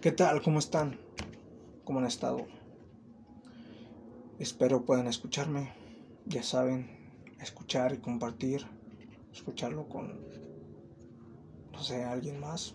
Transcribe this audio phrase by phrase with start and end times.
[0.00, 0.40] ¿Qué tal?
[0.40, 0.98] ¿Cómo están?
[1.84, 2.46] ¿Cómo han estado?
[4.38, 5.74] Espero puedan escucharme.
[6.24, 6.88] Ya saben,
[7.38, 8.64] escuchar y compartir.
[9.30, 10.18] Escucharlo con,
[11.72, 12.74] no sé, alguien más.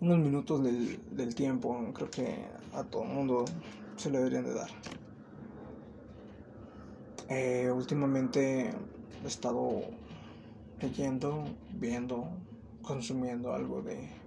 [0.00, 3.44] Unos minutos del, tiempo, creo que a todo el mundo
[3.94, 4.70] se le deberían de dar.
[7.28, 8.70] Eh, últimamente
[9.22, 9.82] he estado
[10.80, 12.26] leyendo, viendo,
[12.82, 14.23] consumiendo algo de,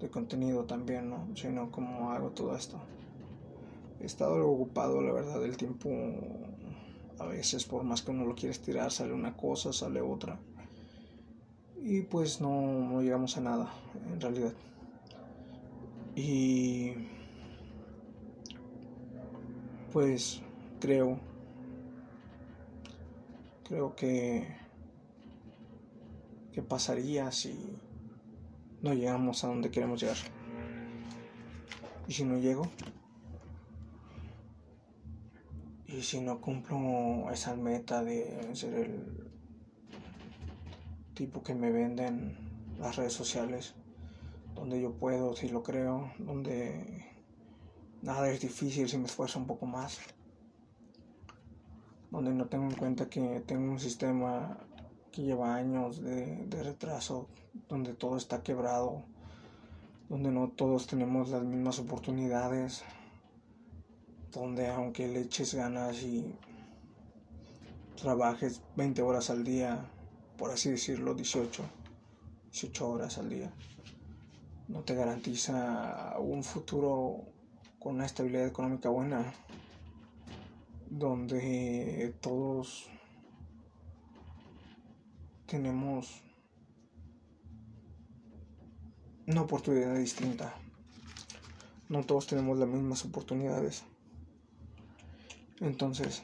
[0.00, 1.28] de contenido también, ¿no?
[1.34, 2.78] Sino cómo hago todo esto.
[4.00, 5.90] He estado ocupado, la verdad, el tiempo.
[7.18, 10.38] A veces, por más que uno lo quiere estirar, sale una cosa, sale otra.
[11.82, 13.72] Y pues no, no llegamos a nada,
[14.12, 14.52] en realidad.
[16.14, 16.92] Y.
[19.92, 20.42] Pues
[20.78, 21.18] creo.
[23.66, 24.46] Creo que.
[26.52, 27.76] ¿Qué pasaría si
[28.86, 30.16] no llegamos a donde queremos llegar?
[32.06, 32.68] ¿Y si no llego?
[35.88, 39.30] Y si no cumplo esa meta de ser el
[41.14, 42.38] tipo que me venden
[42.78, 43.74] las redes sociales,
[44.54, 47.06] donde yo puedo, si lo creo, donde
[48.02, 49.98] nada es difícil si me esfuerzo un poco más,
[52.10, 54.58] donde no tengo en cuenta que tengo un sistema
[55.16, 57.26] que lleva años de, de retraso,
[57.70, 59.02] donde todo está quebrado,
[60.10, 62.84] donde no todos tenemos las mismas oportunidades
[64.30, 66.34] donde aunque le eches ganas y
[67.96, 69.90] trabajes 20 horas al día,
[70.36, 71.62] por así decirlo, 18,
[72.52, 73.50] 18 horas al día,
[74.68, 77.22] no te garantiza un futuro
[77.78, 79.32] con una estabilidad económica buena,
[80.90, 82.90] donde todos
[85.46, 86.22] tenemos
[89.26, 90.54] una oportunidad distinta.
[91.88, 93.84] No todos tenemos las mismas oportunidades.
[95.60, 96.22] Entonces,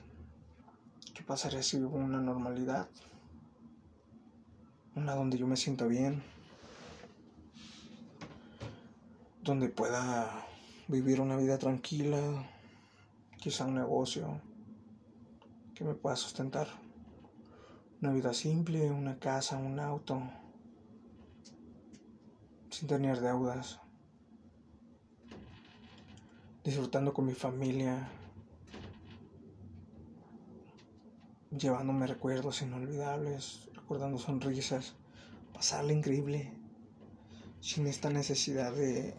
[1.15, 2.89] ¿qué pasaría si vivo una normalidad?
[4.95, 6.23] Una donde yo me sienta bien,
[9.43, 10.47] donde pueda
[10.89, 12.19] vivir una vida tranquila,
[13.39, 14.41] quizá un negocio
[15.75, 16.82] que me pueda sustentar.
[18.03, 20.21] Una vida simple, una casa, un auto,
[22.69, 23.79] sin tener deudas,
[26.65, 28.09] disfrutando con mi familia,
[31.57, 34.97] llevándome recuerdos inolvidables, recordando sonrisas,
[35.55, 36.53] pasarla increíble,
[37.61, 39.15] sin esta necesidad de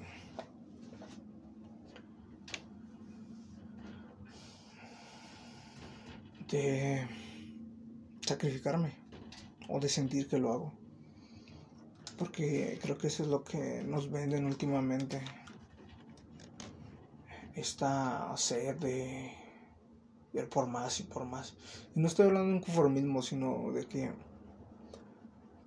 [6.50, 7.23] de
[8.26, 8.94] sacrificarme
[9.70, 10.74] o de sentir que lo hago.
[12.18, 15.22] Porque creo que eso es lo que nos venden últimamente.
[17.56, 19.32] Esta sed de
[20.32, 21.56] ver por más y por más.
[21.96, 24.12] Y no estoy hablando de un conformismo, sino de que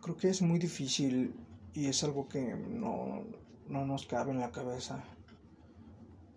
[0.00, 1.34] creo que es muy difícil
[1.74, 3.24] y es algo que no,
[3.68, 5.04] no nos cabe en la cabeza.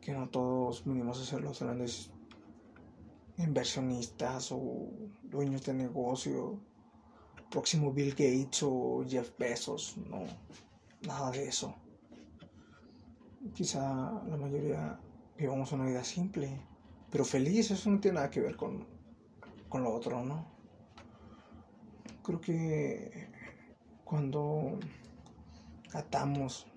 [0.01, 2.09] Que no todos venimos a ser los grandes
[3.39, 4.89] inversionistas o
[5.23, 6.59] dueños de negocio,
[7.49, 10.23] próximo Bill Gates o Jeff Bezos, no,
[11.01, 11.73] nada de eso.
[13.53, 13.81] Quizá
[14.27, 14.99] la mayoría
[15.37, 16.69] vivamos una vida simple
[17.11, 18.85] pero feliz, eso no tiene nada que ver con,
[19.67, 20.45] con lo otro, ¿no?
[22.23, 23.29] Creo que
[24.03, 24.77] cuando
[25.93, 26.67] atamos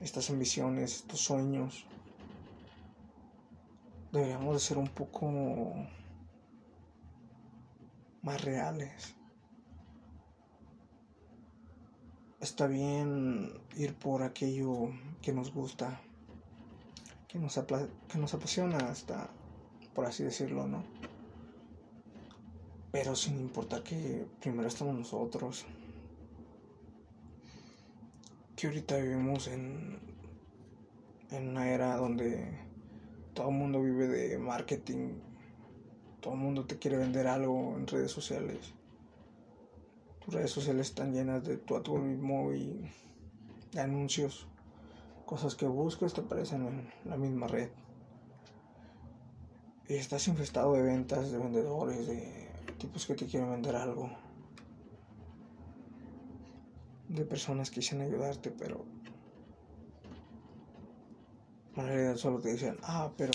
[0.00, 1.86] estas ambiciones, estos sueños,
[4.14, 5.28] deberíamos de ser un poco
[8.22, 9.14] más reales.
[12.40, 16.00] Está bien ir por aquello que nos gusta,
[17.26, 17.58] que nos,
[18.08, 19.30] que nos apasiona hasta,
[19.94, 20.84] por así decirlo, ¿no?
[22.92, 25.66] Pero sin importar que primero estamos nosotros.
[28.54, 29.98] Que ahorita vivimos en,
[31.32, 32.73] en una era donde
[33.34, 35.18] todo el mundo vive de marketing.
[36.20, 38.72] Todo el mundo te quiere vender algo en redes sociales.
[40.24, 42.90] Tus redes sociales están llenas de tu algoritmo y
[43.72, 44.46] de anuncios
[45.26, 47.68] cosas que buscas te aparecen en la misma red.
[49.88, 52.48] Y estás infestado de ventas, de vendedores, de
[52.78, 54.10] tipos que te quieren vender algo.
[57.08, 58.86] De personas que quieren ayudarte, pero
[61.76, 63.32] en realidad solo te dicen, ah, pero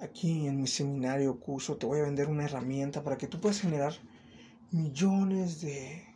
[0.00, 3.60] aquí en mi seminario curso te voy a vender una herramienta para que tú puedas
[3.60, 3.94] generar
[4.70, 6.12] millones de,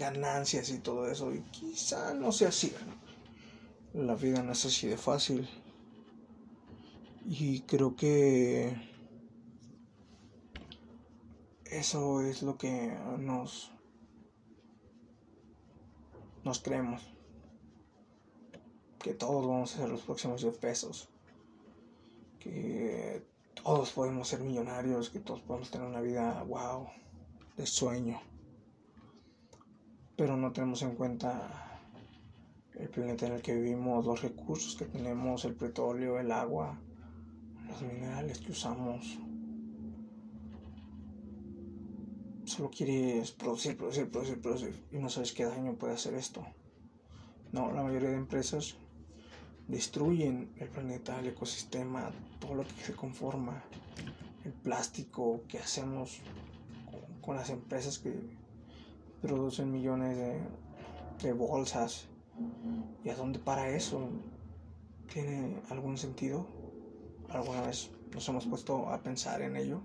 [0.00, 1.32] ganancias y todo eso.
[1.32, 2.72] Y quizá no sea así.
[3.94, 5.48] La vida no es así de fácil.
[7.26, 8.74] Y creo que
[11.66, 13.70] eso es lo que nos
[16.42, 17.02] nos creemos
[19.02, 21.08] que todos vamos a ser los próximos 10 pesos.
[22.38, 23.22] Que
[23.62, 26.88] todos podemos ser millonarios que todos podemos tener una vida wow
[27.56, 28.20] de sueño.
[30.16, 31.80] Pero no tenemos en cuenta
[32.74, 36.78] el planeta en el que vivimos los recursos que tenemos el petróleo el agua
[37.68, 39.18] los minerales que usamos.
[42.44, 46.44] Solo quieres producir, producir, producir, producir y no sabes qué daño puede hacer esto.
[47.52, 48.76] No, la mayoría de empresas
[49.70, 53.62] destruyen el planeta, el ecosistema, todo lo que se conforma,
[54.44, 56.18] el plástico que hacemos
[57.22, 58.12] con, las empresas que
[59.22, 60.40] producen millones de,
[61.22, 62.06] de bolsas.
[63.04, 64.08] ¿Y a dónde para eso?
[65.12, 66.46] ¿Tiene algún sentido?
[67.28, 69.80] ¿Alguna vez nos hemos puesto a pensar en ello?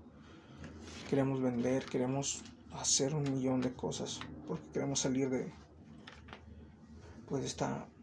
[1.08, 2.42] Queremos vender, queremos
[2.72, 5.52] hacer un millón de cosas porque queremos salir de
[7.28, 7.95] pues esta esta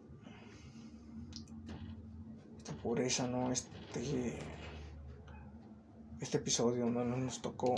[2.83, 4.37] pobreza no este
[6.19, 7.73] este episodio no, nos tocó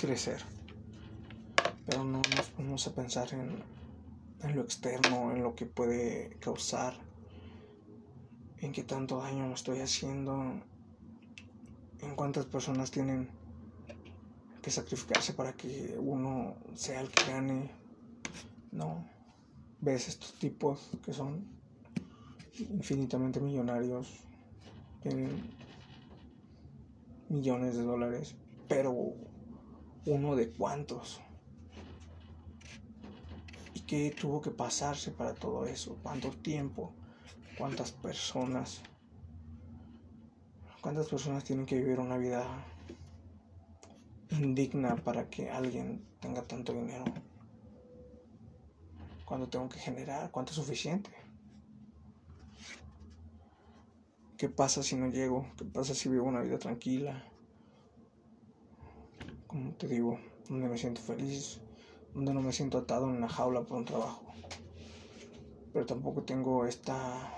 [0.00, 0.40] crecer
[1.86, 3.62] pero no nos ponemos a pensar en,
[4.42, 6.94] en lo externo en lo que puede causar
[8.58, 10.62] en qué tanto daño me estoy haciendo
[12.00, 13.28] en cuántas personas tienen
[14.62, 17.70] que sacrificarse para que uno sea el que gane.
[18.70, 19.04] No.
[19.80, 21.44] Ves estos tipos que son
[22.58, 24.08] infinitamente millonarios,
[25.02, 25.50] tienen
[27.28, 28.34] millones de dólares,
[28.68, 28.94] pero
[30.06, 31.20] uno de cuántos.
[33.74, 35.98] ¿Y qué tuvo que pasarse para todo eso?
[36.02, 36.94] ¿Cuánto tiempo?
[37.58, 38.82] ¿Cuántas personas?
[40.80, 42.44] ¿Cuántas personas tienen que vivir una vida
[44.38, 47.04] indigna para que alguien tenga tanto dinero.
[49.24, 51.10] Cuando tengo que generar, ¿cuánto es suficiente?
[54.42, 55.46] ¿Qué pasa si no llego?
[55.56, 57.24] ¿Qué pasa si vivo una vida tranquila?
[59.46, 60.18] Como te digo,
[60.48, 61.60] donde me siento feliz,
[62.12, 64.34] donde no me siento atado en una jaula por un trabajo.
[65.72, 67.32] Pero tampoco tengo esta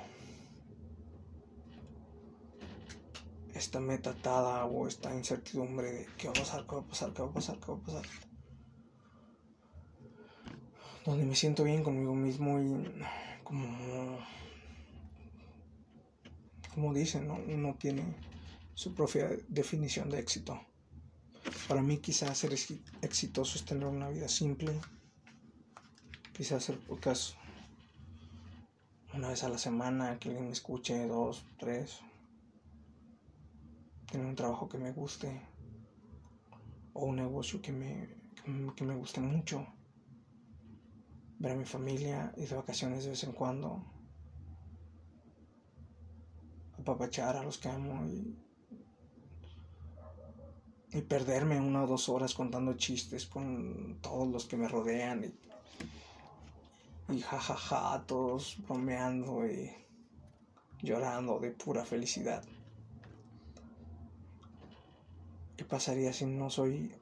[3.54, 7.12] esta meta atada o esta incertidumbre de qué va a pasar, qué va a pasar,
[7.12, 8.02] qué va a pasar, qué va a pasar.
[11.04, 12.82] Donde me siento bien conmigo mismo y
[13.44, 14.20] como,
[16.74, 17.34] como dicen, ¿no?
[17.34, 18.02] uno tiene
[18.74, 20.60] su propia definición de éxito.
[21.68, 22.52] Para mí quizás ser
[23.02, 24.80] exitoso es tener una vida simple,
[26.32, 27.34] quizás hacer podcast
[29.12, 32.00] una vez a la semana, que alguien me escuche, dos, tres,
[34.10, 35.40] tener un trabajo que me guste
[36.94, 38.08] o un negocio que me,
[38.74, 39.66] que me guste mucho,
[41.38, 43.84] ver a mi familia, ir de vacaciones de vez en cuando,
[46.78, 48.36] apapachar a los que amo y,
[50.92, 57.14] y perderme una o dos horas contando chistes con todos los que me rodean y,
[57.14, 59.70] y jajaja, todos bromeando y
[60.82, 62.44] llorando de pura felicidad.
[65.56, 66.94] ¿Qué pasaría si no soy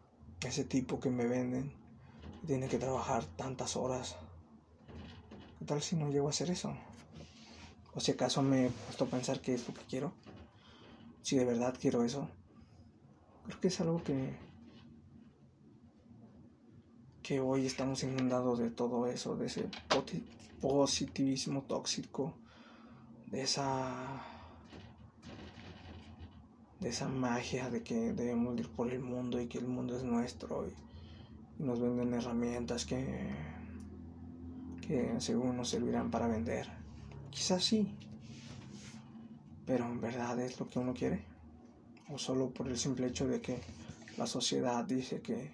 [0.43, 1.73] ese tipo que me venden
[2.43, 4.17] y tiene que trabajar tantas horas?
[5.59, 6.75] ¿Qué tal si no llego a hacer eso?
[7.95, 10.13] ¿O si acaso me he puesto a pensar qué es lo que quiero?
[11.23, 12.29] Si de verdad quiero eso.
[13.47, 14.35] Creo que es algo que
[17.23, 19.69] que hoy estamos inundados de todo eso, de ese
[20.61, 22.35] positivismo tóxico,
[23.27, 24.25] de esa
[26.81, 30.03] de esa magia de que debemos ir por el mundo y que el mundo es
[30.03, 30.75] nuestro y,
[31.63, 33.31] nos venden herramientas que,
[34.85, 36.82] que según nos servirán para vender.
[37.33, 37.89] Quizás sí,
[39.67, 41.25] pero en verdad es lo que uno quiere.
[42.09, 43.59] O solo por el simple hecho de que
[44.17, 45.51] la sociedad dice que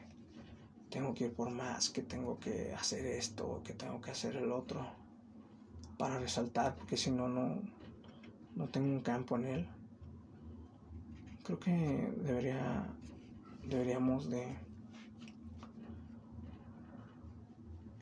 [0.90, 4.52] tengo que ir por más, que tengo que hacer esto, que tengo que hacer el
[4.52, 4.86] otro,
[5.96, 7.62] para resaltar, porque si no, no,
[8.54, 9.68] no tengo un campo en él
[11.48, 12.86] creo que debería
[13.64, 14.54] deberíamos de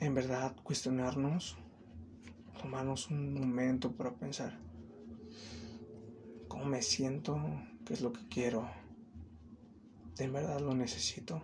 [0.01, 1.57] en verdad cuestionarnos
[2.57, 4.59] tomarnos un momento para pensar
[6.49, 7.39] cómo me siento
[7.85, 8.69] qué es lo que quiero
[10.17, 11.43] de verdad lo necesito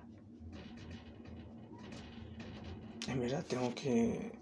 [3.08, 4.32] en verdad tengo que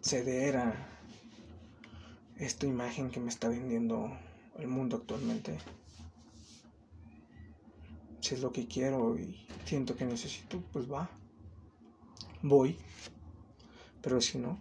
[0.00, 0.88] ceder a
[2.38, 4.16] esta imagen que me está vendiendo
[4.58, 5.58] el mundo actualmente.
[8.20, 11.10] Si es lo que quiero y siento que necesito, pues va.
[12.42, 12.76] Voy.
[14.02, 14.58] Pero si no,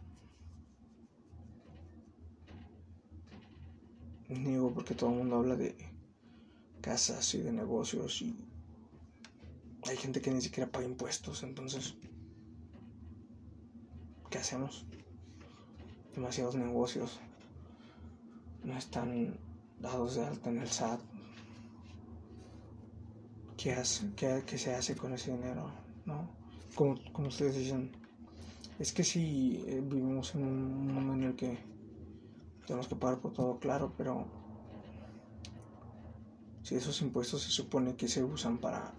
[4.29, 5.75] digo porque todo el mundo habla de
[6.81, 8.35] casas y de negocios y
[9.83, 11.95] hay gente que ni siquiera paga impuestos, entonces,
[14.29, 14.85] ¿qué hacemos?
[16.13, 17.19] Demasiados negocios
[18.63, 19.37] no están
[19.79, 20.99] dados de alta en el SAT.
[23.55, 25.71] ¿Qué, hace, qué, se hace con ese dinero?
[26.05, 26.29] ¿No?
[26.75, 27.91] Como, como ustedes dicen,
[28.77, 31.57] es que si eh, vivimos en un mundo en el que
[32.67, 34.25] tenemos que pagar por todo, claro, pero
[36.63, 38.93] si esos impuestos se supone que se usan para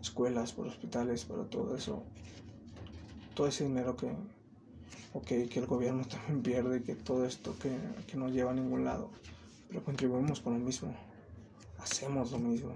[0.00, 2.02] escuelas, para hospitales, para todo eso,
[3.34, 4.10] todo ese dinero que,
[5.12, 8.86] ok, que el gobierno también pierde, que todo esto que, que no lleva a ningún
[8.86, 9.10] lado,
[9.68, 10.94] pero contribuimos con lo mismo,
[11.78, 12.74] hacemos lo mismo.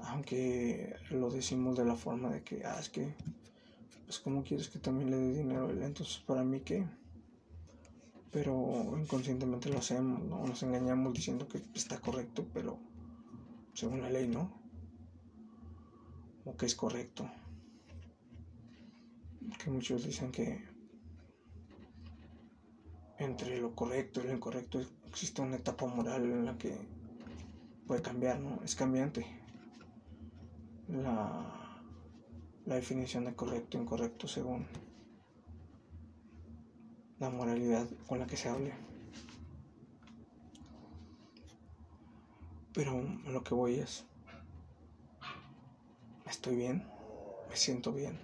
[0.00, 3.14] Aunque lo decimos de la forma de que, ah, es que,
[4.04, 5.82] pues, ¿cómo quieres que también le dé dinero él?
[5.82, 6.86] Entonces, para mí, ¿qué?
[8.34, 10.44] Pero inconscientemente lo hacemos, ¿no?
[10.44, 12.80] Nos engañamos diciendo que está correcto, pero
[13.74, 14.50] según la ley, ¿no?
[16.44, 17.30] O que es correcto.
[19.62, 20.64] Que muchos dicen que
[23.18, 26.76] entre lo correcto y lo incorrecto existe una etapa moral en la que
[27.86, 28.60] puede cambiar, ¿no?
[28.64, 29.24] Es cambiante.
[30.88, 31.80] La,
[32.66, 34.66] la definición de correcto e incorrecto según
[37.20, 38.72] la moralidad con la que se hable.
[42.72, 44.04] Pero lo que voy es,
[46.26, 46.84] estoy bien,
[47.48, 48.18] me siento bien.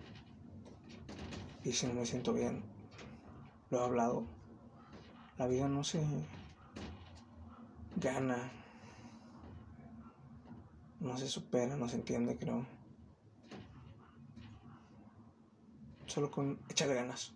[1.62, 2.64] Y si no me siento bien,
[3.70, 4.26] lo he hablado,
[5.38, 6.04] la vida no se
[7.97, 8.50] gana,
[10.99, 12.66] no se supera, no se entiende, creo.
[16.06, 17.32] Solo con echarle ganas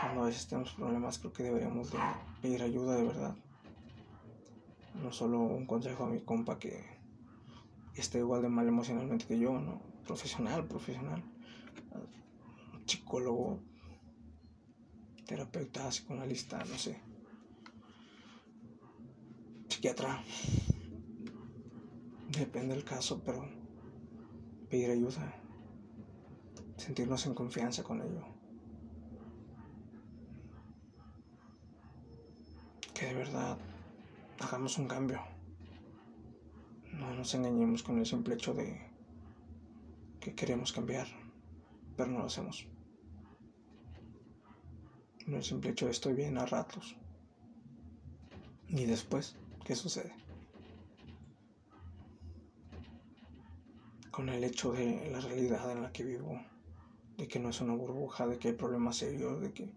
[0.00, 1.98] cuando a veces tenemos problemas creo que deberíamos de
[2.42, 3.34] pedir ayuda de verdad.
[5.02, 6.84] No solo un consejo a mi compa que
[7.94, 9.80] esté igual de mal emocionalmente que yo, ¿no?
[10.06, 11.22] Profesional, profesional.
[12.86, 13.60] Psicólogo,
[15.26, 17.00] terapeuta, psicoanalista, no sé.
[19.68, 20.22] Psiquiatra.
[22.28, 23.48] Depende del caso, pero
[24.70, 25.34] pedir ayuda.
[26.76, 28.37] Sentirnos en confianza con ello.
[32.98, 33.56] Que de verdad
[34.40, 35.20] hagamos un cambio.
[36.92, 38.90] No nos engañemos con el simple hecho de
[40.18, 41.06] que queremos cambiar,
[41.96, 42.66] pero no lo hacemos.
[45.28, 46.96] No el simple hecho de estoy bien a ratos.
[48.66, 50.12] Y después, ¿qué sucede?
[54.10, 56.40] Con el hecho de la realidad en la que vivo,
[57.16, 59.72] de que no es una burbuja, de que hay problemas serios, de que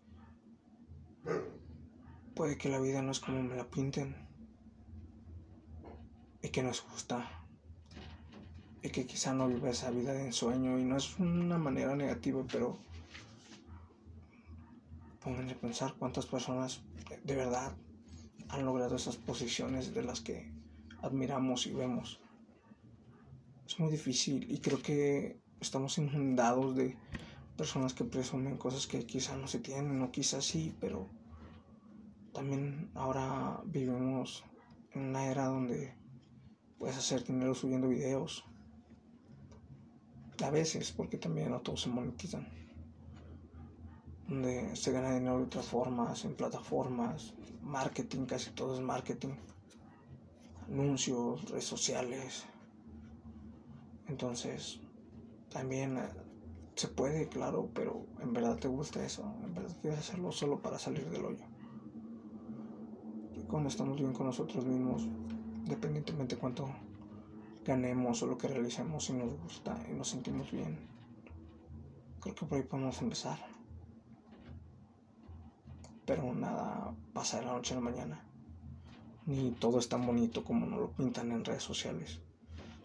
[2.42, 4.16] Puede que la vida no es como me la pinten.
[6.42, 7.30] Y que no es justa.
[8.82, 10.80] Y que quizá no vive esa vida de ensueño.
[10.80, 12.80] Y no es una manera negativa, pero
[15.24, 16.82] pónganse a pensar cuántas personas
[17.24, 17.78] de verdad
[18.50, 20.52] han logrado esas posiciones de las que
[21.04, 22.22] admiramos y vemos.
[23.68, 26.98] Es muy difícil y creo que estamos inundados de
[27.56, 31.21] personas que presumen cosas que quizá no se tienen o quizá sí, pero
[32.34, 34.44] también ahora vivimos
[34.94, 35.94] en una era donde
[36.78, 38.46] puedes hacer dinero subiendo videos.
[40.44, 42.48] A veces, porque también no todos se monetizan.
[44.28, 49.36] Donde se gana dinero de otras formas, en plataformas, marketing, casi todo es marketing.
[50.68, 52.46] Anuncios, redes sociales.
[54.08, 54.80] Entonces,
[55.50, 56.10] también eh,
[56.76, 59.36] se puede, claro, pero en verdad te gusta eso.
[59.44, 61.51] En verdad quieres hacerlo solo para salir del hoyo
[63.52, 66.70] cuando estamos bien con nosotros mismos, independientemente de cuánto
[67.66, 70.80] ganemos o lo que realicemos, si nos gusta y nos sentimos bien.
[72.22, 73.38] Creo que por ahí podemos empezar.
[76.06, 78.24] Pero nada pasa de la noche a la mañana.
[79.26, 82.22] Ni todo es tan bonito como nos lo pintan en redes sociales.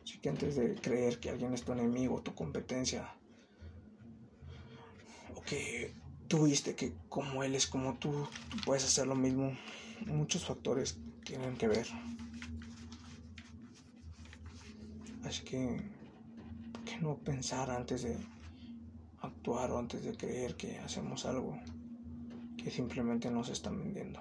[0.03, 3.15] Así que antes de creer que alguien es tu enemigo, tu competencia,
[5.35, 5.93] o que
[6.27, 8.27] tú viste que como él es como tú
[8.65, 9.53] puedes hacer lo mismo,
[10.07, 11.87] muchos factores tienen que ver.
[15.25, 15.81] Así que,
[16.85, 18.17] qué no pensar antes de
[19.21, 21.59] actuar o antes de creer que hacemos algo
[22.57, 24.21] que simplemente nos están vendiendo?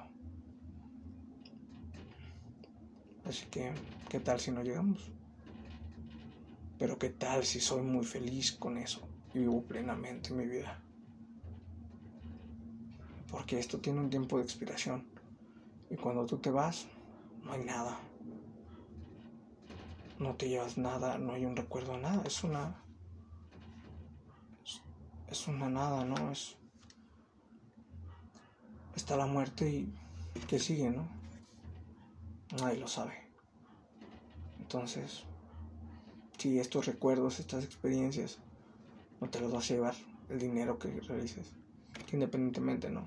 [3.25, 3.73] Así que,
[4.09, 5.11] ¿qué tal si no llegamos?
[6.77, 10.79] Pero ¿qué tal si soy muy feliz con eso y vivo plenamente mi vida?
[13.31, 15.14] Porque esto tiene un tiempo de expiración.
[15.89, 16.87] Y cuando tú te vas,
[17.43, 17.97] no hay nada.
[20.19, 22.23] No te llevas nada, no hay un recuerdo, nada.
[22.25, 22.81] Es una...
[25.27, 26.31] Es una nada, ¿no?
[26.31, 26.55] Es...
[28.95, 29.93] Está la muerte y...
[30.47, 31.07] ¿Qué sigue, no?
[32.59, 33.13] Nadie lo sabe.
[34.59, 35.23] Entonces,
[36.37, 38.39] si estos recuerdos, estas experiencias,
[39.21, 39.95] no te los vas a llevar
[40.29, 41.53] el dinero que realices,
[42.11, 43.05] independientemente, ¿no?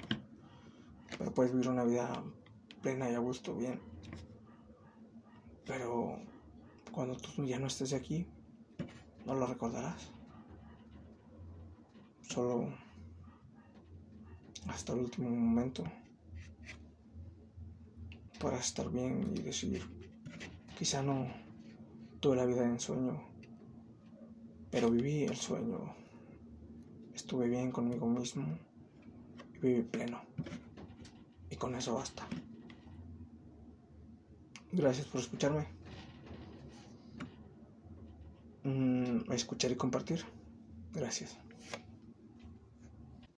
[1.19, 2.23] Pero puedes vivir una vida
[2.83, 3.81] plena y a gusto, bien.
[5.67, 6.19] Pero
[6.93, 8.27] cuando tú ya no estés aquí,
[9.27, 10.11] no lo recordarás.
[12.23, 12.69] Solo
[14.69, 15.85] hasta el último momento
[18.41, 19.83] para estar bien y decir,
[20.79, 21.27] quizá no
[22.21, 23.23] tuve la vida en sueño,
[24.71, 25.95] pero viví el sueño,
[27.15, 28.59] estuve bien conmigo mismo
[29.55, 30.21] y viví pleno.
[31.51, 32.27] Y con eso basta.
[34.73, 35.67] Gracias por escucharme.
[38.65, 40.25] Mm, escuchar y compartir.
[40.93, 41.39] Gracias.